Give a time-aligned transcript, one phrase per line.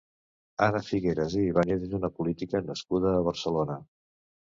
[0.67, 3.81] Anna Figueras i Ibáñez és una política nascuda a Barcelona.